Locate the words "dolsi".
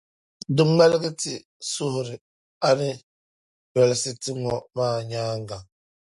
3.73-4.11